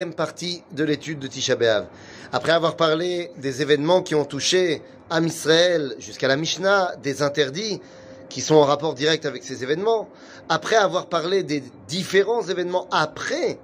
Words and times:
deuxième 0.00 0.14
partie 0.14 0.62
de 0.70 0.84
l'étude 0.84 1.18
de 1.18 1.26
Tisha 1.26 1.56
B'Av. 1.56 1.88
Après 2.30 2.52
avoir 2.52 2.76
parlé 2.76 3.32
des 3.38 3.62
événements 3.62 4.00
qui 4.00 4.14
ont 4.14 4.24
touché 4.24 4.80
Am 5.10 5.26
Israël 5.26 5.96
jusqu'à 5.98 6.28
la 6.28 6.36
Mishnah, 6.36 6.94
des 7.02 7.20
interdits 7.20 7.80
qui 8.28 8.40
sont 8.40 8.54
en 8.54 8.62
rapport 8.62 8.94
direct 8.94 9.26
avec 9.26 9.42
ces 9.42 9.64
événements, 9.64 10.08
après 10.48 10.76
avoir 10.76 11.08
parlé 11.08 11.42
des 11.42 11.64
différents 11.88 12.42
événements 12.42 12.86
après, 12.92 13.58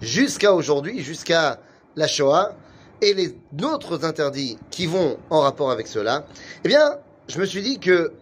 jusqu'à 0.00 0.54
aujourd'hui, 0.54 1.02
jusqu'à 1.02 1.60
la 1.94 2.06
Shoah, 2.06 2.54
et 3.02 3.12
les 3.12 3.36
autres 3.62 4.06
interdits 4.06 4.56
qui 4.70 4.86
vont 4.86 5.18
en 5.28 5.40
rapport 5.40 5.70
avec 5.70 5.88
cela, 5.88 6.24
eh 6.64 6.68
bien, 6.68 6.96
je 7.28 7.38
me 7.38 7.44
suis 7.44 7.60
dit 7.60 7.78
que 7.78 8.14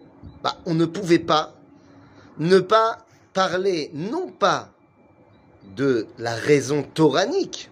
bah, 0.43 0.57
on 0.65 0.73
ne 0.73 0.83
pouvait 0.83 1.19
pas 1.19 1.53
ne 2.37 2.59
pas 2.59 2.97
parler, 3.31 3.91
non 3.93 4.27
pas 4.27 4.73
de 5.75 6.07
la 6.17 6.35
raison 6.35 6.83
toranique 6.83 7.69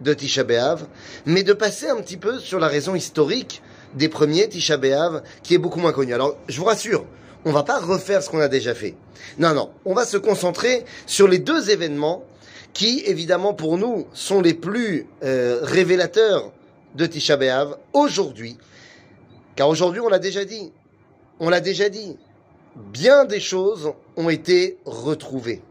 de 0.00 0.12
Tisha 0.12 0.44
B'Av, 0.44 0.86
mais 1.24 1.42
de 1.42 1.52
passer 1.52 1.88
un 1.88 1.96
petit 1.96 2.16
peu 2.16 2.38
sur 2.38 2.58
la 2.58 2.68
raison 2.68 2.94
historique 2.94 3.62
des 3.94 4.08
premiers 4.08 4.48
Tisha 4.48 4.76
B'Av, 4.76 5.22
qui 5.42 5.54
est 5.54 5.58
beaucoup 5.58 5.80
moins 5.80 5.92
connue. 5.92 6.14
Alors, 6.14 6.36
je 6.48 6.58
vous 6.58 6.66
rassure, 6.66 7.06
on 7.44 7.52
va 7.52 7.62
pas 7.62 7.78
refaire 7.78 8.22
ce 8.22 8.28
qu'on 8.28 8.40
a 8.40 8.48
déjà 8.48 8.74
fait. 8.74 8.94
Non, 9.38 9.54
non, 9.54 9.70
on 9.84 9.94
va 9.94 10.04
se 10.04 10.16
concentrer 10.16 10.84
sur 11.06 11.28
les 11.28 11.38
deux 11.38 11.70
événements 11.70 12.24
qui, 12.72 13.02
évidemment, 13.06 13.54
pour 13.54 13.78
nous, 13.78 14.06
sont 14.12 14.42
les 14.42 14.52
plus 14.52 15.06
euh, 15.22 15.60
révélateurs 15.62 16.52
de 16.94 17.06
Tisha 17.06 17.36
B'Av 17.36 17.76
aujourd'hui. 17.92 18.58
Car 19.54 19.68
aujourd'hui, 19.68 20.00
on 20.00 20.08
l'a 20.08 20.18
déjà 20.18 20.44
dit, 20.44 20.72
on 21.40 21.48
l'a 21.48 21.60
déjà 21.60 21.88
dit, 21.88 22.18
bien 22.76 23.24
des 23.24 23.40
choses 23.40 23.92
ont 24.16 24.28
été 24.28 24.76
retrouvées. 24.84 25.62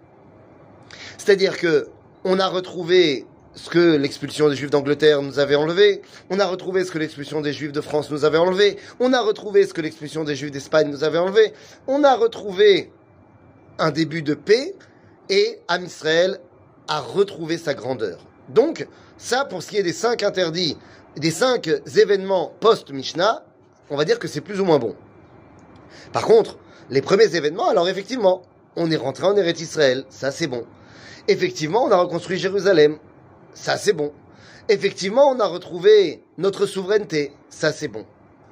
C'est-à-dire 1.17 1.57
que 1.57 1.87
on 2.23 2.39
a 2.39 2.47
retrouvé 2.47 3.25
ce 3.55 3.69
que 3.69 3.95
l'expulsion 3.95 4.49
des 4.49 4.55
Juifs 4.55 4.69
d'Angleterre 4.69 5.21
nous 5.21 5.39
avait 5.39 5.55
enlevé, 5.55 6.01
on 6.29 6.39
a 6.39 6.45
retrouvé 6.45 6.83
ce 6.83 6.91
que 6.91 6.97
l'expulsion 6.97 7.41
des 7.41 7.53
Juifs 7.53 7.71
de 7.71 7.81
France 7.81 8.11
nous 8.11 8.25
avait 8.25 8.37
enlevé, 8.37 8.77
on 8.99 9.13
a 9.13 9.21
retrouvé 9.21 9.65
ce 9.65 9.73
que 9.73 9.81
l'expulsion 9.81 10.23
des 10.23 10.35
Juifs 10.35 10.51
d'Espagne 10.51 10.89
nous 10.89 11.03
avait 11.03 11.17
enlevé, 11.17 11.53
on 11.87 12.03
a 12.03 12.15
retrouvé 12.15 12.91
un 13.79 13.91
début 13.91 14.21
de 14.21 14.33
paix 14.33 14.75
et 15.29 15.59
Am 15.67 15.85
Israël 15.85 16.39
a 16.87 16.99
retrouvé 16.99 17.57
sa 17.57 17.73
grandeur. 17.73 18.19
Donc, 18.49 18.87
ça, 19.17 19.45
pour 19.45 19.63
ce 19.63 19.69
qui 19.69 19.77
est 19.77 19.83
des 19.83 19.93
cinq 19.93 20.23
interdits, 20.23 20.77
des 21.15 21.31
cinq 21.31 21.69
événements 21.95 22.53
post-Mishnah, 22.59 23.45
on 23.89 23.95
va 23.95 24.05
dire 24.05 24.19
que 24.19 24.27
c'est 24.27 24.41
plus 24.41 24.59
ou 24.59 24.65
moins 24.65 24.79
bon. 24.79 24.95
Par 26.11 26.25
contre, 26.25 26.57
les 26.89 27.01
premiers 27.01 27.35
événements, 27.35 27.69
alors 27.69 27.87
effectivement, 27.87 28.43
on 28.75 28.91
est 28.91 28.97
rentré 28.97 29.25
en 29.25 29.35
Eretz 29.35 29.61
Israël, 29.61 30.05
ça 30.09 30.31
c'est 30.31 30.47
bon. 30.47 30.65
Effectivement, 31.27 31.83
on 31.83 31.91
a 31.91 31.97
reconstruit 31.97 32.37
Jérusalem. 32.37 32.97
Ça, 33.53 33.77
c'est 33.77 33.93
bon. 33.93 34.11
Effectivement, 34.69 35.29
on 35.29 35.39
a 35.39 35.45
retrouvé 35.45 36.23
notre 36.37 36.65
souveraineté. 36.65 37.31
Ça, 37.49 37.71
c'est 37.71 37.87
bon. 37.87 38.05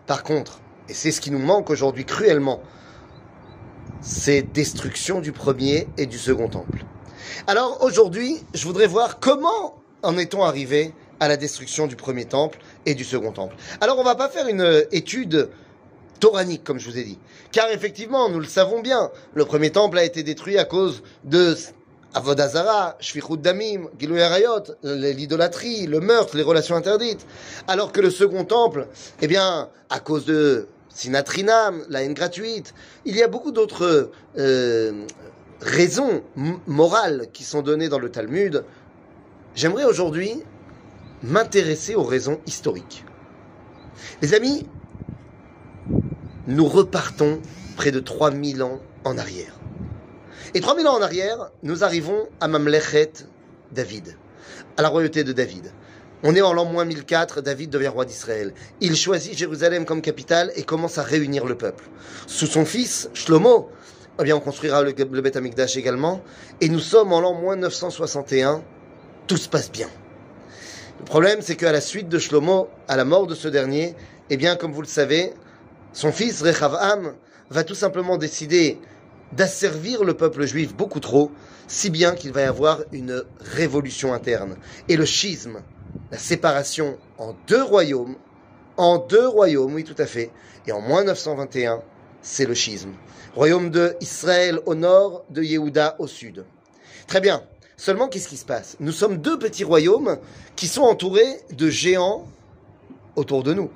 Par 0.05 0.23
contre, 0.23 0.59
et 0.89 0.93
c'est 0.93 1.11
ce 1.11 1.21
qui 1.21 1.31
nous 1.31 1.39
manque 1.39 1.69
aujourd'hui 1.69 2.05
cruellement, 2.05 2.61
c'est 4.01 4.41
destruction 4.41 5.21
du 5.21 5.31
premier 5.31 5.87
et 5.97 6.05
du 6.05 6.17
second 6.17 6.49
temple. 6.49 6.85
Alors 7.47 7.81
aujourd'hui, 7.81 8.43
je 8.53 8.65
voudrais 8.65 8.87
voir 8.87 9.19
comment 9.19 9.81
en 10.03 10.17
est-on 10.17 10.43
arrivé 10.43 10.93
à 11.19 11.29
la 11.29 11.37
destruction 11.37 11.87
du 11.87 11.95
premier 11.95 12.25
temple 12.25 12.59
et 12.85 12.95
du 12.95 13.05
second 13.05 13.31
temple. 13.31 13.55
Alors 13.79 13.97
on 13.97 14.03
va 14.03 14.15
pas 14.15 14.27
faire 14.27 14.47
une 14.47 14.85
étude 14.91 15.49
toranique, 16.19 16.63
comme 16.63 16.79
je 16.79 16.89
vous 16.89 16.97
ai 16.97 17.03
dit. 17.03 17.17
Car 17.51 17.69
effectivement, 17.71 18.29
nous 18.29 18.39
le 18.39 18.45
savons 18.45 18.81
bien, 18.81 19.09
le 19.33 19.45
premier 19.45 19.71
temple 19.71 19.97
a 19.97 20.03
été 20.03 20.21
détruit 20.23 20.57
à 20.57 20.65
cause 20.65 21.01
de 21.23 21.55
Avodazara, 22.14 22.95
Shvichut 23.00 23.38
Damim, 23.38 23.89
Gilou 23.97 24.17
Arayot, 24.17 24.64
l'idolâtrie, 24.83 25.88
le 25.88 26.00
meurtre, 26.00 26.38
les 26.38 26.44
relations 26.44 26.75
interdites. 26.75 27.25
Alors 27.67 27.92
que 27.92 28.02
le 28.02 28.09
second 28.09 28.45
temple, 28.45 28.88
eh 29.22 29.28
bien, 29.28 29.70
à 29.89 30.00
cause 30.00 30.25
de 30.25 30.67
Sinatrinam, 30.89 31.83
la 31.89 32.03
haine 32.03 32.14
gratuite, 32.14 32.73
il 33.05 33.15
y 33.15 33.23
a 33.23 33.27
beaucoup 33.27 33.52
d'autres 33.52 34.11
euh, 34.37 35.05
raisons 35.60 36.23
morales 36.67 37.27
qui 37.33 37.43
sont 37.43 37.61
données 37.61 37.89
dans 37.89 37.99
le 37.99 38.10
Talmud. 38.10 38.64
J'aimerais 39.55 39.86
aujourd'hui 39.86 40.43
m'intéresser 41.23 41.95
aux 41.95 42.04
raisons 42.04 42.39
historiques. 42.45 43.05
Les 44.21 44.33
amis, 44.33 44.67
nous 46.48 46.66
repartons 46.66 47.39
près 47.76 47.92
de 47.92 47.99
3000 47.99 48.61
ans 48.61 48.80
en 49.04 49.17
arrière. 49.17 49.54
Et 50.54 50.61
3000 50.61 50.87
ans 50.87 50.98
en 50.98 51.02
arrière, 51.02 51.52
nous 51.64 51.83
arrivons 51.83 52.27
à 52.39 52.48
Mamlechet 52.48 53.11
David, 53.71 54.17
à 54.77 54.81
la 54.81 54.89
royauté 54.89 55.23
de 55.23 55.33
David. 55.33 55.71
On 56.21 56.36
est 56.36 56.42
en 56.42 56.54
l'an 56.54 56.65
moins 56.65 56.86
1004, 56.86 57.42
David 57.42 57.70
devient 57.70 57.89
roi 57.89 58.05
d'Israël. 58.05 58.54
Il 58.80 58.95
choisit 58.95 59.37
Jérusalem 59.37 59.86
comme 59.86 60.02
capitale 60.02 60.52
et 60.55 60.64
commence 60.64 60.98
à 60.98 61.04
réunir 61.04 61.45
le 61.45 61.55
peuple. 61.55 61.83
Sous 62.27 62.48
son 62.48 62.65
fils, 62.65 63.09
Shlomo, 63.14 63.70
eh 64.20 64.23
bien, 64.23 64.36
on 64.36 64.39
construira 64.39 64.83
le, 64.83 64.93
le 64.98 65.21
Beth 65.21 65.36
Amikdash 65.36 65.76
également. 65.76 66.21
Et 66.61 66.70
nous 66.70 66.80
sommes 66.80 67.11
en 67.11 67.20
l'an 67.20 67.33
moins 67.33 67.55
961. 67.55 68.64
Tout 69.27 69.37
se 69.37 69.49
passe 69.49 69.71
bien. 69.71 69.89
Le 70.99 71.05
problème, 71.05 71.39
c'est 71.42 71.55
qu'à 71.55 71.71
la 71.71 71.81
suite 71.81 72.08
de 72.08 72.20
Shlomo, 72.20 72.70
à 72.87 72.95
la 72.95 73.05
mort 73.05 73.27
de 73.27 73.36
ce 73.36 73.48
dernier, 73.48 73.95
eh 74.30 74.37
bien, 74.37 74.55
comme 74.55 74.71
vous 74.71 74.81
le 74.81 74.87
savez, 74.87 75.33
son 75.92 76.11
fils, 76.11 76.42
Rechavam, 76.42 77.15
va 77.49 77.64
tout 77.64 77.75
simplement 77.75 78.17
décider 78.17 78.80
d'asservir 79.36 80.04
le 80.04 80.16
peuple 80.16 80.45
juif 80.45 80.76
beaucoup 80.76 80.99
trop, 80.99 81.32
si 81.67 81.89
bien 81.89 82.14
qu'il 82.16 82.32
va 82.32 82.42
y 82.42 82.45
avoir 82.45 82.82
une 82.92 83.23
révolution 83.39 84.14
interne. 84.14 84.55
Et 84.89 84.95
le 84.95 85.05
schisme, 85.05 85.61
la 86.11 86.17
séparation 86.17 86.98
en 87.17 87.36
deux 87.48 87.64
royaumes, 87.64 88.16
en 88.77 88.98
deux 88.98 89.27
royaumes, 89.27 89.73
oui 89.73 89.83
tout 89.83 89.95
à 89.98 90.05
fait, 90.05 90.32
et 90.67 90.72
en 90.72 90.82
moins 90.82 91.04
921, 91.04 91.82
c'est 92.22 92.45
le 92.45 92.54
schisme. 92.54 92.93
Royaume 93.36 93.70
de 93.70 93.95
Israël 94.02 94.60
au 94.66 94.76
nord, 94.76 95.26
de 95.30 95.42
Yehuda 95.43 95.95
au 95.99 96.08
sud. 96.08 96.45
Très 97.08 97.20
bien. 97.20 97.43
Seulement, 97.76 98.08
qu'est-ce 98.08 98.27
qui 98.27 98.38
se 98.38 98.45
passe? 98.45 98.77
Nous 98.80 98.92
sommes 98.92 99.17
deux 99.17 99.38
petits 99.38 99.64
royaumes 99.64 100.17
qui 100.55 100.67
sont 100.67 100.83
entourés 100.83 101.42
de 101.52 101.70
géants 101.70 102.27
autour 103.16 103.43
de 103.43 103.54
nous. 103.54 103.72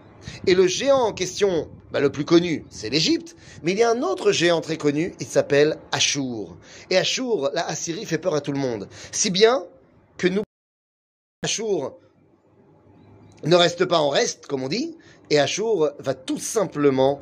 Et 0.46 0.56
le 0.56 0.68
géant 0.68 1.00
en 1.00 1.14
question, 1.14 1.68
bah, 1.92 2.00
le 2.00 2.12
plus 2.12 2.26
connu, 2.26 2.66
c'est 2.70 2.90
l'Égypte, 2.90 3.36
mais 3.64 3.72
il 3.72 3.78
y 3.78 3.84
a 3.84 3.92
un 3.92 4.02
autre 4.02 4.32
géant 4.32 4.62
très 4.62 4.78
connu, 4.78 5.14
il 5.20 5.26
s'appelle 5.26 5.78
Ashur. 5.92 6.58
Et 6.90 6.98
Ashur, 6.98 7.50
la 7.54 7.66
Assyrie 7.66 8.06
fait 8.06 8.18
peur 8.18 8.36
à 8.36 8.42
tout 8.42 8.52
le 8.52 8.60
monde. 8.60 8.90
Si 9.12 9.30
bien 9.30 9.64
que 10.18 10.28
nous, 10.28 10.44
Ashur 11.44 11.96
ne 13.44 13.56
reste 13.56 13.86
pas 13.86 14.00
en 14.00 14.10
reste, 14.10 14.48
comme 14.48 14.64
on 14.64 14.68
dit, 14.68 14.98
et 15.30 15.40
Ashur 15.40 15.94
va 16.00 16.14
tout 16.14 16.40
simplement 16.40 17.22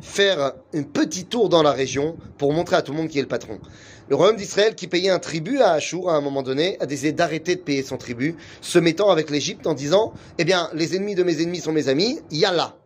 faire 0.00 0.52
un 0.74 0.82
petit 0.82 1.24
tour 1.24 1.48
dans 1.48 1.62
la 1.62 1.72
région 1.72 2.16
pour 2.38 2.52
montrer 2.52 2.76
à 2.76 2.82
tout 2.82 2.92
le 2.92 2.98
monde 2.98 3.08
qui 3.08 3.18
est 3.18 3.22
le 3.22 3.28
patron. 3.28 3.60
Le 4.08 4.16
royaume 4.16 4.36
d'Israël, 4.36 4.74
qui 4.74 4.88
payait 4.88 5.10
un 5.10 5.18
tribut 5.18 5.60
à 5.60 5.72
Ashur 5.72 6.10
à 6.10 6.16
un 6.16 6.20
moment 6.20 6.42
donné, 6.42 6.76
a 6.80 6.86
décidé 6.86 7.12
d'arrêter 7.12 7.56
de 7.56 7.60
payer 7.60 7.82
son 7.82 7.96
tribut, 7.96 8.36
se 8.60 8.78
mettant 8.78 9.10
avec 9.10 9.30
l'Égypte 9.30 9.66
en 9.66 9.74
disant, 9.74 10.12
eh 10.38 10.44
bien, 10.44 10.68
les 10.74 10.96
ennemis 10.96 11.14
de 11.14 11.22
mes 11.22 11.40
ennemis 11.42 11.60
sont 11.60 11.72
mes 11.72 11.88
amis, 11.88 12.20
yallah. 12.30 12.76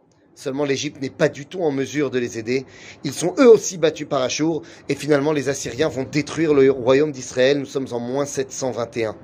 Seulement 0.40 0.64
l'Égypte 0.64 1.02
n'est 1.02 1.10
pas 1.10 1.28
du 1.28 1.44
tout 1.44 1.60
en 1.60 1.70
mesure 1.70 2.10
de 2.10 2.18
les 2.18 2.38
aider. 2.38 2.64
Ils 3.04 3.12
sont 3.12 3.34
eux 3.38 3.46
aussi 3.46 3.76
battus 3.76 4.08
par 4.08 4.22
Ashur 4.22 4.62
et 4.88 4.94
finalement 4.94 5.32
les 5.32 5.50
Assyriens 5.50 5.90
vont 5.90 6.04
détruire 6.04 6.54
le 6.54 6.70
royaume 6.70 7.12
d'Israël. 7.12 7.58
Nous 7.58 7.66
sommes 7.66 7.88
en 7.90 7.98
moins 7.98 8.24
721. 8.24 9.16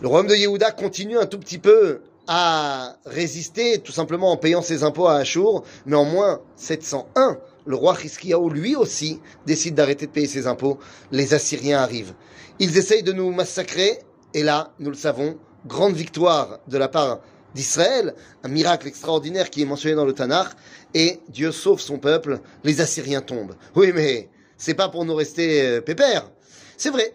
Le 0.00 0.08
royaume 0.08 0.26
de 0.26 0.34
Yehuda 0.34 0.72
continue 0.72 1.16
un 1.16 1.26
tout 1.26 1.38
petit 1.38 1.58
peu 1.58 2.00
à 2.26 2.96
résister 3.06 3.78
tout 3.78 3.92
simplement 3.92 4.32
en 4.32 4.36
payant 4.36 4.60
ses 4.60 4.82
impôts 4.82 5.06
à 5.06 5.18
Ashur, 5.18 5.62
mais 5.86 5.94
en 5.94 6.04
moins 6.04 6.40
701, 6.56 7.38
le 7.64 7.76
roi 7.76 7.96
Hiskiaou 8.02 8.50
lui 8.50 8.74
aussi 8.74 9.20
décide 9.46 9.76
d'arrêter 9.76 10.06
de 10.06 10.10
payer 10.10 10.26
ses 10.26 10.48
impôts. 10.48 10.80
Les 11.12 11.32
Assyriens 11.32 11.78
arrivent. 11.78 12.14
Ils 12.58 12.76
essayent 12.76 13.04
de 13.04 13.12
nous 13.12 13.30
massacrer 13.30 14.00
et 14.34 14.42
là, 14.42 14.72
nous 14.80 14.90
le 14.90 14.96
savons, 14.96 15.38
grande 15.64 15.94
victoire 15.94 16.58
de 16.66 16.76
la 16.76 16.88
part 16.88 17.20
d'Israël, 17.54 18.14
un 18.44 18.48
miracle 18.48 18.88
extraordinaire 18.88 19.50
qui 19.50 19.62
est 19.62 19.66
mentionné 19.66 19.94
dans 19.94 20.04
le 20.04 20.12
Tanakh, 20.12 20.48
et 20.94 21.20
Dieu 21.28 21.52
sauve 21.52 21.80
son 21.80 21.98
peuple, 21.98 22.40
les 22.64 22.80
Assyriens 22.80 23.20
tombent. 23.20 23.54
Oui, 23.74 23.92
mais 23.94 24.28
c'est 24.56 24.74
pas 24.74 24.88
pour 24.88 25.04
nous 25.04 25.14
rester 25.14 25.62
euh, 25.62 25.80
pépères. 25.80 26.30
C'est 26.76 26.90
vrai. 26.90 27.14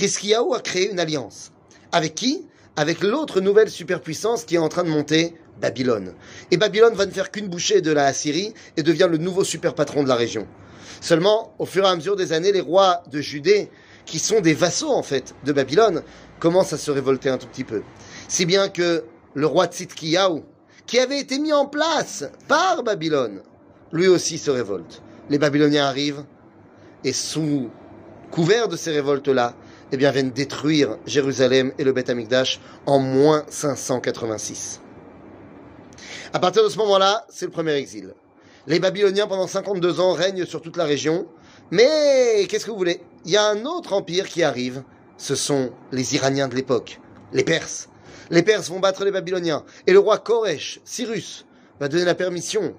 Hiskiaou 0.00 0.54
a 0.54 0.60
créé 0.60 0.90
une 0.90 0.98
alliance. 0.98 1.52
Avec 1.92 2.14
qui? 2.14 2.46
Avec 2.76 3.02
l'autre 3.02 3.40
nouvelle 3.40 3.70
superpuissance 3.70 4.44
qui 4.44 4.56
est 4.56 4.58
en 4.58 4.68
train 4.68 4.82
de 4.82 4.88
monter, 4.88 5.34
Babylone. 5.60 6.14
Et 6.50 6.56
Babylone 6.56 6.94
va 6.94 7.06
ne 7.06 7.12
faire 7.12 7.30
qu'une 7.30 7.48
bouchée 7.48 7.80
de 7.80 7.92
la 7.92 8.06
Assyrie 8.06 8.54
et 8.76 8.82
devient 8.82 9.08
le 9.08 9.18
nouveau 9.18 9.44
super 9.44 9.74
patron 9.74 10.02
de 10.02 10.08
la 10.08 10.16
région. 10.16 10.48
Seulement, 11.00 11.54
au 11.58 11.66
fur 11.66 11.84
et 11.84 11.88
à 11.88 11.94
mesure 11.94 12.16
des 12.16 12.32
années, 12.32 12.50
les 12.50 12.60
rois 12.60 13.02
de 13.10 13.20
Judée, 13.20 13.70
qui 14.06 14.18
sont 14.18 14.40
des 14.40 14.54
vassaux 14.54 14.92
en 14.92 15.02
fait 15.02 15.34
de 15.44 15.52
Babylone, 15.52 16.02
commencent 16.40 16.72
à 16.72 16.78
se 16.78 16.90
révolter 16.90 17.28
un 17.28 17.38
tout 17.38 17.46
petit 17.46 17.64
peu. 17.64 17.82
Si 18.28 18.46
bien 18.46 18.68
que 18.68 19.04
le 19.34 19.46
roi 19.46 19.66
Tzidkiyahu, 19.66 20.42
qui 20.86 20.98
avait 20.98 21.20
été 21.20 21.38
mis 21.38 21.52
en 21.52 21.66
place 21.66 22.24
par 22.48 22.82
Babylone, 22.82 23.42
lui 23.92 24.08
aussi 24.08 24.38
se 24.38 24.50
révolte. 24.50 25.02
Les 25.30 25.38
Babyloniens 25.38 25.86
arrivent 25.86 26.24
et 27.04 27.12
sous 27.12 27.70
couvert 28.30 28.68
de 28.68 28.76
ces 28.76 28.90
révoltes-là, 28.90 29.54
eh 29.92 29.96
viennent 29.96 30.30
détruire 30.30 30.98
Jérusalem 31.06 31.72
et 31.78 31.84
le 31.84 31.92
Beth 31.92 32.10
Amikdash 32.10 32.60
en 32.86 32.98
moins 32.98 33.44
586. 33.48 34.80
À 36.32 36.40
partir 36.40 36.64
de 36.64 36.68
ce 36.68 36.78
moment-là, 36.78 37.24
c'est 37.28 37.46
le 37.46 37.52
premier 37.52 37.74
exil. 37.74 38.12
Les 38.66 38.80
Babyloniens, 38.80 39.26
pendant 39.26 39.46
52 39.46 40.00
ans, 40.00 40.12
règnent 40.14 40.46
sur 40.46 40.62
toute 40.62 40.76
la 40.76 40.84
région. 40.84 41.26
Mais 41.70 42.46
qu'est-ce 42.48 42.64
que 42.66 42.70
vous 42.70 42.76
voulez? 42.76 43.00
Il 43.24 43.30
y 43.30 43.36
a 43.36 43.46
un 43.46 43.64
autre 43.66 43.92
empire 43.92 44.26
qui 44.26 44.42
arrive. 44.42 44.82
Ce 45.16 45.34
sont 45.34 45.70
les 45.92 46.14
Iraniens 46.16 46.48
de 46.48 46.56
l'époque, 46.56 47.00
les 47.32 47.44
Perses. 47.44 47.88
Les 48.30 48.42
Perses 48.42 48.68
vont 48.68 48.80
battre 48.80 49.04
les 49.04 49.10
Babyloniens. 49.10 49.64
Et 49.86 49.92
le 49.92 49.98
roi 49.98 50.18
Koresh, 50.18 50.80
Cyrus, 50.84 51.46
va 51.80 51.88
donner 51.88 52.04
la 52.04 52.14
permission 52.14 52.74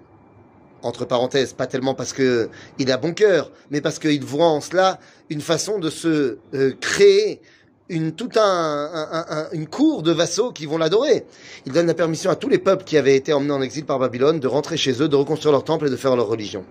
entre 0.82 1.06
parenthèses, 1.06 1.54
pas 1.54 1.68
tellement 1.68 1.96
parce 1.96 2.14
que 2.14 2.50
il 2.78 2.92
a 2.92 2.98
bon 2.98 3.14
cœur, 3.14 3.52
mais 3.72 3.82
parce 3.82 3.98
qu'il 3.98 4.24
voit 4.24 4.48
en 4.48 4.62
cela 4.62 5.00
une 5.30 5.42
façon 5.42 5.80
de 5.80 5.90
se 5.90 6.38
euh, 6.54 6.74
créer 6.80 7.42
une 7.90 8.14
tout 8.14 8.30
un, 8.36 9.48
une 9.52 9.68
cour 9.68 10.02
de 10.02 10.12
vassaux 10.12 10.52
qui 10.52 10.66
vont 10.66 10.78
l'adorer. 10.78 11.26
Il 11.66 11.72
donne 11.72 11.88
la 11.88 11.94
permission 11.94 12.32
à 12.32 12.36
tous 12.36 12.50
les 12.50 12.58
peuples 12.58 12.84
qui 12.84 12.98
avaient 12.98 13.16
été 13.16 13.32
emmenés 13.34 13.54
en 13.54 13.62
exil 13.62 13.86
par 13.86 14.00
Babylone 14.00 14.40
de 14.40 14.48
rentrer 14.48 14.78
chez 14.78 15.02
eux, 15.02 15.08
de 15.08 15.16
reconstruire 15.16 15.52
leur 15.52 15.64
temple 15.64 15.88
et 15.88 15.90
de 15.90 15.96
faire 15.96 16.16
leur 16.16 16.28
religion. 16.28 16.66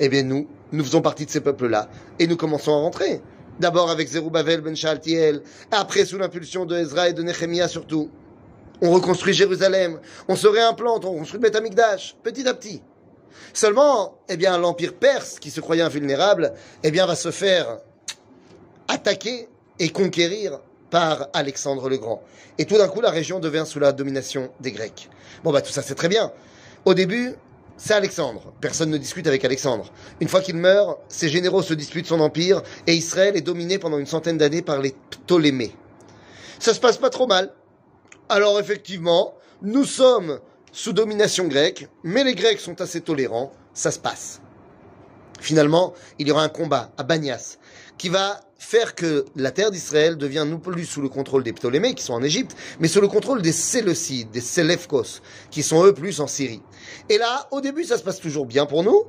Eh 0.00 0.08
bien 0.08 0.22
nous, 0.22 0.48
nous 0.72 0.84
faisons 0.84 1.00
partie 1.00 1.26
de 1.26 1.30
ces 1.30 1.40
peuples-là 1.40 1.88
et 2.18 2.26
nous 2.26 2.36
commençons 2.36 2.72
à 2.72 2.76
rentrer. 2.76 3.20
D'abord 3.58 3.90
avec 3.90 4.08
Zerubbabel 4.08 4.60
ben 4.60 4.76
Shaltiel, 4.76 5.42
après 5.70 6.04
sous 6.04 6.18
l'impulsion 6.18 6.64
de 6.64 6.76
Ezra 6.76 7.08
et 7.08 7.12
de 7.12 7.22
Nehemiah 7.22 7.68
surtout. 7.68 8.10
On 8.80 8.92
reconstruit 8.92 9.34
Jérusalem, 9.34 9.98
on 10.28 10.36
se 10.36 10.46
réimplante, 10.46 11.04
on 11.04 11.18
construit 11.18 11.40
Beth 11.40 11.56
Amikdash, 11.56 12.16
petit 12.22 12.46
à 12.46 12.54
petit. 12.54 12.80
Seulement, 13.52 14.18
eh 14.28 14.36
bien, 14.36 14.56
l'empire 14.58 14.94
perse, 14.94 15.40
qui 15.40 15.50
se 15.50 15.60
croyait 15.60 15.82
invulnérable, 15.82 16.52
eh 16.84 16.90
bien, 16.92 17.06
va 17.06 17.16
se 17.16 17.32
faire 17.32 17.78
attaquer 18.86 19.48
et 19.80 19.90
conquérir 19.90 20.60
par 20.90 21.28
Alexandre 21.32 21.88
le 21.88 21.98
Grand. 21.98 22.22
Et 22.58 22.64
tout 22.66 22.78
d'un 22.78 22.88
coup, 22.88 23.00
la 23.00 23.10
région 23.10 23.40
devient 23.40 23.64
sous 23.66 23.80
la 23.80 23.92
domination 23.92 24.50
des 24.60 24.72
Grecs. 24.72 25.10
Bon, 25.42 25.52
bah, 25.52 25.60
tout 25.60 25.72
ça, 25.72 25.82
c'est 25.82 25.94
très 25.94 26.08
bien. 26.08 26.32
Au 26.84 26.94
début, 26.94 27.34
c'est 27.78 27.94
Alexandre. 27.94 28.52
Personne 28.60 28.90
ne 28.90 28.98
discute 28.98 29.26
avec 29.28 29.44
Alexandre. 29.44 29.90
Une 30.20 30.28
fois 30.28 30.40
qu'il 30.40 30.56
meurt, 30.56 30.98
ses 31.08 31.28
généraux 31.28 31.62
se 31.62 31.74
disputent 31.74 32.08
son 32.08 32.20
empire 32.20 32.62
et 32.86 32.94
Israël 32.94 33.36
est 33.36 33.40
dominé 33.40 33.78
pendant 33.78 33.98
une 33.98 34.06
centaine 34.06 34.36
d'années 34.36 34.62
par 34.62 34.82
les 34.82 34.94
Ptolémées. 35.10 35.74
Ça 36.58 36.74
se 36.74 36.80
passe 36.80 36.98
pas 36.98 37.08
trop 37.08 37.28
mal. 37.28 37.54
Alors 38.28 38.58
effectivement, 38.58 39.34
nous 39.62 39.84
sommes 39.84 40.40
sous 40.72 40.92
domination 40.92 41.46
grecque, 41.46 41.88
mais 42.02 42.24
les 42.24 42.34
Grecs 42.34 42.60
sont 42.60 42.80
assez 42.80 43.00
tolérants, 43.00 43.52
ça 43.72 43.90
se 43.90 43.98
passe. 43.98 44.40
Finalement, 45.38 45.94
il 46.18 46.28
y 46.28 46.30
aura 46.30 46.42
un 46.42 46.48
combat 46.48 46.90
à 46.96 47.02
Banias 47.02 47.58
qui 47.96 48.08
va 48.08 48.40
faire 48.58 48.94
que 48.94 49.24
la 49.36 49.50
terre 49.50 49.70
d'Israël 49.70 50.16
devient 50.16 50.44
non 50.46 50.58
plus 50.58 50.84
sous 50.84 51.00
le 51.00 51.08
contrôle 51.08 51.42
des 51.42 51.52
Ptolémées 51.52 51.94
qui 51.94 52.02
sont 52.02 52.14
en 52.14 52.22
Égypte, 52.22 52.56
mais 52.80 52.88
sous 52.88 53.00
le 53.00 53.08
contrôle 53.08 53.40
des 53.40 53.52
Séleucides, 53.52 54.30
des 54.30 54.40
Sélefkos, 54.40 55.20
qui 55.50 55.62
sont 55.62 55.84
eux 55.84 55.94
plus 55.94 56.20
en 56.20 56.26
Syrie. 56.26 56.62
Et 57.08 57.18
là, 57.18 57.48
au 57.50 57.60
début, 57.60 57.84
ça 57.84 57.98
se 57.98 58.02
passe 58.02 58.20
toujours 58.20 58.46
bien 58.46 58.66
pour 58.66 58.82
nous, 58.82 59.04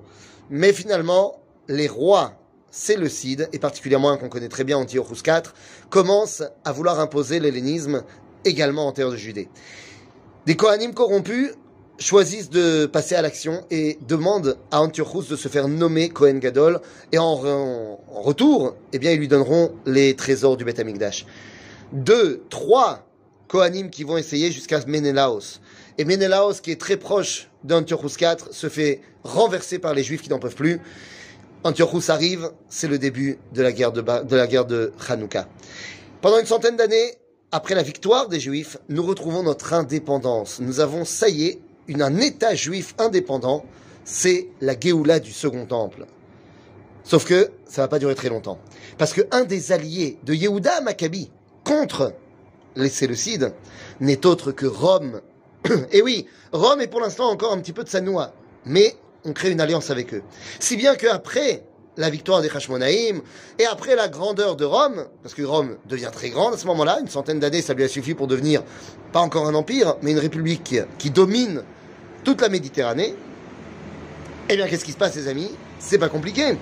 mais 0.49 0.71
finalement, 0.71 1.41
les 1.67 1.87
rois 1.87 2.33
Séleucides, 2.71 3.49
et 3.51 3.59
particulièrement 3.59 4.11
un 4.11 4.17
qu'on 4.17 4.29
connaît 4.29 4.47
très 4.47 4.63
bien, 4.63 4.77
Antiochus 4.77 5.23
IV, 5.25 5.53
commencent 5.89 6.43
à 6.63 6.71
vouloir 6.71 6.99
imposer 6.99 7.39
l'hellénisme 7.39 8.03
également 8.45 8.87
en 8.87 8.91
terre 8.91 9.09
de 9.09 9.15
Judée. 9.15 9.49
Des 10.45 10.55
Kohanim 10.55 10.93
corrompus 10.93 11.51
choisissent 11.99 12.49
de 12.49 12.85
passer 12.85 13.15
à 13.15 13.21
l'action 13.21 13.65
et 13.69 13.99
demandent 14.07 14.57
à 14.71 14.81
Antiochus 14.81 15.29
de 15.29 15.35
se 15.35 15.47
faire 15.47 15.67
nommer 15.67 16.09
Kohen 16.09 16.39
Gadol 16.39 16.79
et 17.11 17.17
en, 17.17 17.35
retour, 18.07 18.75
eh 18.93 18.99
bien, 18.99 19.11
ils 19.11 19.19
lui 19.19 19.27
donneront 19.27 19.73
les 19.85 20.15
trésors 20.15 20.57
du 20.57 20.63
Beth 20.63 20.79
Amikdash. 20.79 21.25
Deux, 21.91 22.43
trois 22.49 23.05
Kohanim 23.47 23.89
qui 23.89 24.03
vont 24.03 24.17
essayer 24.17 24.51
jusqu'à 24.51 24.79
Menelaos. 24.85 25.59
Et 25.97 26.05
Menelaos, 26.05 26.61
qui 26.61 26.71
est 26.71 26.79
très 26.79 26.97
proche 26.97 27.49
d'Antiochus 27.63 28.15
IV, 28.21 28.51
se 28.51 28.69
fait 28.69 29.01
renverser 29.23 29.79
par 29.79 29.93
les 29.93 30.03
Juifs 30.03 30.21
qui 30.21 30.29
n'en 30.29 30.39
peuvent 30.39 30.55
plus. 30.55 30.79
Antiochus 31.63 32.09
arrive, 32.09 32.51
c'est 32.69 32.87
le 32.87 32.97
début 32.97 33.39
de 33.53 33.61
la 33.61 33.73
guerre 33.73 33.91
de, 33.91 34.01
de 34.01 34.35
la 34.35 34.47
guerre 34.47 34.65
de 34.65 34.93
Hanouka. 35.09 35.49
Pendant 36.21 36.39
une 36.39 36.45
centaine 36.45 36.77
d'années, 36.77 37.15
après 37.51 37.75
la 37.75 37.81
victoire 37.81 38.29
des 38.29 38.39
Juifs, 38.39 38.77
nous 38.87 39.03
retrouvons 39.03 39.43
notre 39.43 39.73
indépendance. 39.73 40.59
Nous 40.61 40.79
avons, 40.79 41.03
ça 41.03 41.27
y 41.27 41.47
est, 41.47 41.59
un 41.99 42.17
État 42.17 42.55
juif 42.55 42.95
indépendant. 42.97 43.65
C'est 44.05 44.47
la 44.61 44.79
Géoula 44.79 45.19
du 45.19 45.31
Second 45.31 45.65
Temple. 45.65 46.05
Sauf 47.03 47.25
que 47.25 47.51
ça 47.65 47.81
va 47.81 47.87
pas 47.87 47.99
durer 47.99 48.15
très 48.15 48.29
longtemps. 48.29 48.59
Parce 48.97 49.13
que 49.13 49.21
un 49.31 49.43
des 49.43 49.71
alliés 49.71 50.17
de 50.23 50.33
Yehuda 50.33 50.81
Maccabi 50.81 51.31
contre 51.63 52.13
les 52.75 52.89
Séleucides 52.89 53.53
n'est 53.99 54.25
autre 54.25 54.51
que 54.51 54.65
Rome. 54.65 55.21
Et 55.91 56.01
oui, 56.01 56.27
Rome 56.51 56.81
est 56.81 56.87
pour 56.87 57.01
l'instant 57.01 57.29
encore 57.29 57.53
un 57.53 57.59
petit 57.59 57.73
peu 57.73 57.83
de 57.83 57.89
sa 57.89 58.01
noix. 58.01 58.33
Mais 58.65 58.95
on 59.25 59.33
crée 59.33 59.51
une 59.51 59.61
alliance 59.61 59.89
avec 59.89 60.13
eux. 60.13 60.23
Si 60.59 60.77
bien 60.77 60.95
qu'après 60.95 61.63
la 61.97 62.09
victoire 62.09 62.41
des 62.41 62.49
Hashmonaïm, 62.49 63.21
et 63.59 63.65
après 63.65 63.95
la 63.95 64.07
grandeur 64.07 64.55
de 64.55 64.63
Rome, 64.63 65.05
parce 65.21 65.35
que 65.35 65.43
Rome 65.43 65.77
devient 65.87 66.11
très 66.13 66.29
grande 66.29 66.53
à 66.53 66.57
ce 66.57 66.65
moment-là, 66.67 66.99
une 67.01 67.09
centaine 67.09 67.39
d'années, 67.39 67.61
ça 67.61 67.73
lui 67.73 67.83
a 67.83 67.89
suffi 67.89 68.13
pour 68.13 68.27
devenir, 68.27 68.63
pas 69.11 69.19
encore 69.19 69.47
un 69.47 69.53
empire, 69.53 69.97
mais 70.01 70.11
une 70.11 70.19
république 70.19 70.75
qui 70.97 71.09
domine 71.09 71.63
toute 72.23 72.41
la 72.41 72.49
Méditerranée, 72.49 73.15
eh 74.49 74.55
bien, 74.55 74.67
qu'est-ce 74.67 74.85
qui 74.85 74.91
se 74.91 74.97
passe, 74.97 75.15
les 75.15 75.27
amis? 75.27 75.51
C'est 75.79 75.97
pas 75.97 76.09
compliqué. 76.09 76.57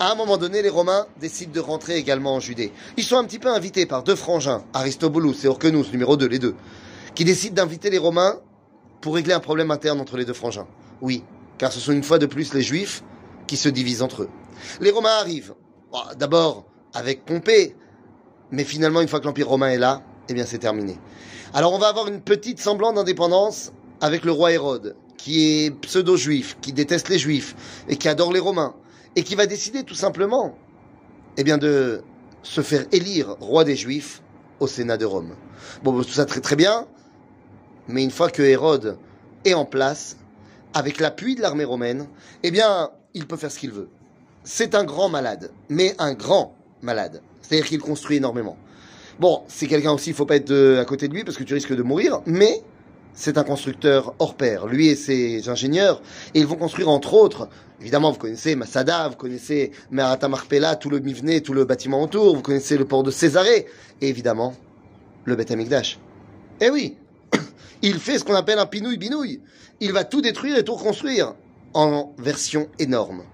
À 0.00 0.10
un 0.10 0.14
moment 0.14 0.36
donné, 0.36 0.62
les 0.62 0.68
Romains 0.68 1.06
décident 1.20 1.52
de 1.52 1.60
rentrer 1.60 1.96
également 1.96 2.34
en 2.34 2.40
Judée. 2.40 2.72
Ils 2.96 3.04
sont 3.04 3.16
un 3.16 3.24
petit 3.24 3.38
peu 3.38 3.48
invités 3.48 3.86
par 3.86 4.02
deux 4.02 4.16
frangins, 4.16 4.64
Aristobulus 4.74 5.44
et 5.44 5.48
Orkenus, 5.48 5.92
numéro 5.92 6.16
2, 6.16 6.26
les 6.26 6.38
deux, 6.38 6.56
qui 7.14 7.24
décident 7.24 7.54
d'inviter 7.54 7.90
les 7.90 7.98
Romains 7.98 8.40
pour 9.00 9.14
régler 9.14 9.34
un 9.34 9.40
problème 9.40 9.70
interne 9.70 10.00
entre 10.00 10.16
les 10.16 10.24
deux 10.24 10.32
frangins. 10.32 10.66
Oui, 11.00 11.22
car 11.58 11.72
ce 11.72 11.78
sont 11.78 11.92
une 11.92 12.02
fois 12.02 12.18
de 12.18 12.26
plus 12.26 12.52
les 12.54 12.62
Juifs 12.62 13.04
qui 13.46 13.56
se 13.56 13.68
divisent 13.68 14.02
entre 14.02 14.22
eux. 14.22 14.30
Les 14.80 14.90
Romains 14.90 15.16
arrivent, 15.20 15.54
d'abord 16.16 16.64
avec 16.94 17.24
Pompée, 17.24 17.76
mais 18.50 18.64
finalement, 18.64 19.00
une 19.00 19.08
fois 19.08 19.20
que 19.20 19.26
l'Empire 19.26 19.48
romain 19.48 19.68
est 19.68 19.78
là, 19.78 20.02
eh 20.28 20.34
bien, 20.34 20.44
c'est 20.44 20.58
terminé. 20.58 20.98
Alors, 21.54 21.72
on 21.72 21.78
va 21.78 21.88
avoir 21.88 22.08
une 22.08 22.20
petite 22.20 22.60
semblante 22.60 22.96
d'indépendance 22.96 23.72
avec 24.02 24.26
le 24.26 24.32
roi 24.32 24.52
Hérode, 24.52 24.96
qui 25.16 25.64
est 25.64 25.70
pseudo-juif, 25.70 26.58
qui 26.60 26.74
déteste 26.74 27.08
les 27.08 27.18
juifs 27.18 27.56
et 27.88 27.96
qui 27.96 28.08
adore 28.08 28.32
les 28.32 28.40
Romains, 28.40 28.74
et 29.16 29.22
qui 29.22 29.34
va 29.34 29.46
décider 29.46 29.84
tout 29.84 29.94
simplement, 29.94 30.58
eh 31.38 31.44
bien, 31.44 31.56
de 31.56 32.02
se 32.42 32.60
faire 32.60 32.84
élire 32.92 33.36
roi 33.40 33.64
des 33.64 33.76
juifs 33.76 34.20
au 34.60 34.66
Sénat 34.66 34.98
de 34.98 35.06
Rome. 35.06 35.34
Bon, 35.82 36.02
tout 36.02 36.10
ça 36.10 36.26
très 36.26 36.40
très 36.40 36.56
bien, 36.56 36.86
mais 37.88 38.04
une 38.04 38.10
fois 38.10 38.28
que 38.28 38.42
Hérode 38.42 38.98
est 39.46 39.54
en 39.54 39.64
place, 39.64 40.18
avec 40.74 41.00
l'appui 41.00 41.34
de 41.34 41.40
l'armée 41.40 41.64
romaine, 41.64 42.06
eh 42.42 42.50
bien, 42.50 42.90
il 43.14 43.26
peut 43.26 43.36
faire 43.36 43.50
ce 43.50 43.58
qu'il 43.58 43.70
veut 43.70 43.88
c'est 44.44 44.74
un 44.74 44.84
grand 44.84 45.08
malade, 45.08 45.50
mais 45.68 45.94
un 45.98 46.14
grand 46.14 46.54
malade. 46.80 47.22
C'est-à-dire 47.40 47.66
qu'il 47.66 47.78
construit 47.78 48.16
énormément. 48.16 48.56
Bon, 49.20 49.42
c'est 49.48 49.66
quelqu'un 49.66 49.92
aussi, 49.92 50.10
il 50.10 50.16
faut 50.16 50.26
pas 50.26 50.36
être 50.36 50.78
à 50.80 50.84
côté 50.84 51.08
de 51.08 51.14
lui 51.14 51.24
parce 51.24 51.36
que 51.36 51.44
tu 51.44 51.54
risques 51.54 51.74
de 51.74 51.82
mourir, 51.82 52.20
mais 52.26 52.62
c'est 53.14 53.38
un 53.38 53.44
constructeur 53.44 54.14
hors 54.18 54.34
pair. 54.34 54.66
Lui 54.66 54.88
et 54.88 54.96
ses 54.96 55.48
ingénieurs, 55.48 56.02
et 56.34 56.40
ils 56.40 56.46
vont 56.46 56.56
construire 56.56 56.88
entre 56.88 57.14
autres, 57.14 57.48
évidemment, 57.80 58.10
vous 58.10 58.18
connaissez 58.18 58.56
Masada, 58.56 59.08
vous 59.08 59.16
connaissez 59.16 59.72
Merata 59.90 60.28
Marpella, 60.28 60.76
tout 60.76 60.90
le 60.90 60.98
Mivne, 60.98 61.40
tout 61.40 61.52
le 61.52 61.64
bâtiment 61.64 62.02
autour, 62.02 62.36
vous 62.36 62.42
connaissez 62.42 62.76
le 62.76 62.84
port 62.84 63.02
de 63.02 63.10
Césarée, 63.10 63.66
et 64.00 64.08
évidemment, 64.08 64.54
le 65.24 65.36
Beth 65.36 65.50
Amikdash. 65.50 65.98
Eh 66.60 66.70
oui, 66.70 66.96
il 67.82 67.98
fait 67.98 68.18
ce 68.18 68.24
qu'on 68.24 68.34
appelle 68.34 68.58
un 68.58 68.66
pinouille-binouille. 68.66 69.40
Il 69.80 69.92
va 69.92 70.04
tout 70.04 70.20
détruire 70.20 70.56
et 70.56 70.64
tout 70.64 70.74
reconstruire 70.74 71.34
en 71.74 72.14
version 72.18 72.68
énorme. 72.78 73.24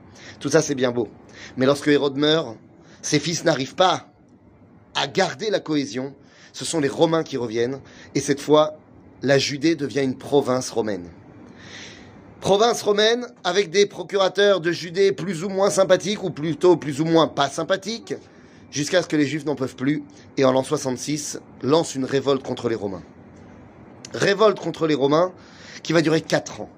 Tout 0.40 0.49
ça, 0.49 0.62
c'est 0.62 0.75
bien 0.75 0.92
beau. 0.92 1.08
Mais 1.56 1.66
lorsque 1.66 1.88
Hérode 1.88 2.16
meurt, 2.16 2.56
ses 3.02 3.18
fils 3.18 3.44
n'arrivent 3.44 3.75
pas 3.75 4.08
à 4.94 5.06
garder 5.06 5.50
la 5.50 5.61
cohésion. 5.61 6.14
Ce 6.52 6.64
sont 6.64 6.80
les 6.80 6.88
Romains 6.88 7.23
qui 7.23 7.37
reviennent. 7.37 7.80
Et 8.14 8.20
cette 8.20 8.40
fois, 8.40 8.78
la 9.22 9.38
Judée 9.38 9.75
devient 9.75 10.02
une 10.02 10.16
province 10.16 10.70
romaine. 10.70 11.08
Province 12.40 12.82
romaine 12.82 13.26
avec 13.42 13.70
des 13.70 13.87
procurateurs 13.87 14.60
de 14.60 14.70
Judée 14.70 15.12
plus 15.12 15.42
ou 15.42 15.48
moins 15.48 15.70
sympathiques, 15.70 16.22
ou 16.22 16.30
plutôt 16.30 16.76
plus 16.76 17.00
ou 17.00 17.04
moins 17.04 17.26
pas 17.26 17.48
sympathiques, 17.48 18.14
jusqu'à 18.70 19.02
ce 19.02 19.08
que 19.08 19.16
les 19.16 19.26
Juifs 19.26 19.44
n'en 19.44 19.56
peuvent 19.56 19.75
plus, 19.75 20.04
et 20.37 20.44
en 20.44 20.52
l'an 20.52 20.62
66, 20.62 21.40
lance 21.62 21.94
une 21.94 22.04
révolte 22.04 22.44
contre 22.44 22.68
les 22.68 22.76
Romains. 22.76 23.02
Révolte 24.14 24.60
contre 24.60 24.87
les 24.87 24.94
Romains 24.94 25.32
qui 25.82 25.92
va 25.92 26.00
durer 26.00 26.20
quatre 26.20 26.60
ans, 26.60 26.70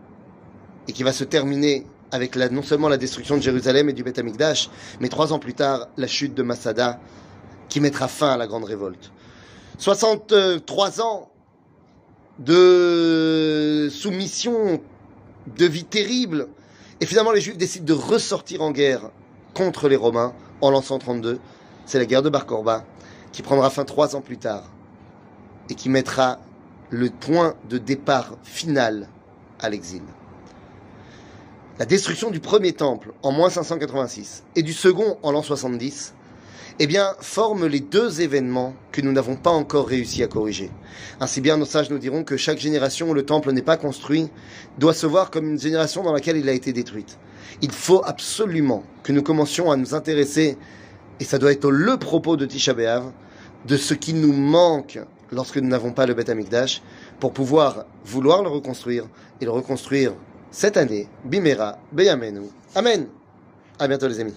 et 0.89 0.93
qui 0.93 1.03
va 1.03 1.13
se 1.13 1.25
terminer 1.25 1.87
avec 2.11 2.37
non 2.37 2.63
seulement 2.63 2.89
la 2.89 2.97
destruction 2.97 3.37
de 3.37 3.43
Jérusalem 3.43 3.89
et 3.89 3.93
du 3.93 4.03
Beth 4.03 4.19
Amikdash, 4.19 4.71
mais 4.99 5.09
trois 5.09 5.33
ans 5.33 5.39
plus 5.39 5.55
tard, 5.55 5.89
la 5.97 6.07
chute 6.07 6.35
de 6.35 6.43
Masada, 6.43 7.01
qui 7.69 7.81
mettra 7.81 8.09
fin 8.09 8.31
à 8.31 8.37
la 8.37 8.47
grande 8.47 8.65
révolte. 8.65 9.13
63 9.79 11.01
ans 11.03 11.31
de 12.41 13.89
soumission, 13.91 14.81
de 15.47 15.67
vie 15.67 15.85
terrible, 15.85 16.49
et 17.01 17.07
finalement 17.07 17.33
les 17.33 17.41
Juifs 17.41 17.59
décident 17.59 17.85
de 17.85 17.93
ressortir 17.93 18.63
en 18.63 18.71
guerre 18.71 19.11
contre 19.55 19.89
les 19.89 19.97
Romains 19.97 20.33
en 20.61 20.71
l'an 20.71 20.83
132. 20.83 21.39
C'est 21.87 21.99
la 21.99 22.07
guerre 22.07 22.23
de 22.23 22.31
Bar 22.31 22.47
Korba. 22.47 22.85
qui 23.33 23.43
prendra 23.43 23.71
fin 23.71 23.85
trois 23.85 24.17
ans 24.17 24.21
plus 24.21 24.39
tard 24.39 24.65
et 25.69 25.75
qui 25.75 25.89
mettra 25.89 26.41
le 26.89 27.11
point 27.11 27.55
de 27.69 27.79
départ 27.79 28.37
final 28.43 29.09
à 29.61 29.71
l'exil. 29.71 30.03
La 31.79 31.87
destruction 31.87 32.31
du 32.31 32.41
premier 32.41 32.73
temple 32.73 33.13
en 33.23 33.33
moins 33.33 33.51
586 33.51 34.45
et 34.57 34.63
du 34.63 34.73
second 34.73 35.17
en 35.23 35.31
l'an 35.31 35.43
70 35.43 36.15
eh 36.83 36.87
bien, 36.87 37.15
forment 37.21 37.67
les 37.67 37.81
deux 37.81 38.23
événements 38.23 38.75
que 38.91 39.03
nous 39.03 39.13
n'avons 39.13 39.37
pas 39.37 39.51
encore 39.51 39.87
réussi 39.87 40.23
à 40.23 40.29
corriger. 40.29 40.71
Ainsi 41.21 41.43
bien, 41.43 41.59
nos 41.59 41.67
sages 41.67 41.91
nous 41.91 41.99
diront 41.99 42.25
que 42.25 42.39
chaque 42.39 42.59
génération 42.59 43.11
où 43.11 43.15
le 43.15 43.27
temple 43.27 43.53
n'est 43.53 43.61
pas 43.61 43.77
construit 43.77 44.31
doit 44.79 44.95
se 44.95 45.07
voir 45.07 45.31
comme 45.31 45.47
une 45.47 45.61
génération 45.61 46.03
dans 46.03 46.15
laquelle 46.15 46.39
il 46.39 46.49
a 46.49 46.53
été 46.53 46.73
détruite. 46.73 47.19
Il 47.61 47.71
faut 47.71 48.03
absolument 48.03 48.83
que 49.03 49.13
nous 49.13 49.23
commencions 49.23 49.71
à 49.71 49.77
nous 49.77 49.95
intéresser, 49.95 50.57
et 51.21 51.25
ça 51.25 51.37
doit 51.37 51.53
être 51.53 51.71
le 51.71 51.99
propos 51.99 52.39
de 52.39 52.47
Tisha 52.47 52.73
B'Av, 52.73 53.13
de 53.67 53.77
ce 53.77 53.93
qui 53.93 54.15
nous 54.15 54.33
manque 54.33 54.99
lorsque 55.33 55.59
nous 55.59 55.69
n'avons 55.69 55.93
pas 55.93 56.07
le 56.07 56.15
Beth 56.15 56.31
Amikdash, 56.31 56.81
pour 57.19 57.35
pouvoir 57.35 57.85
vouloir 58.07 58.43
le 58.43 58.49
reconstruire 58.49 59.05
et 59.43 59.45
le 59.45 59.51
reconstruire 59.51 60.15
cette 60.51 60.79
année, 60.79 61.09
Bimera, 61.27 61.79
Beyamenu. 61.93 62.49
Amen. 62.75 63.07
À 63.79 63.87
bientôt 63.87 64.09
les 64.09 64.19
amis. 64.19 64.35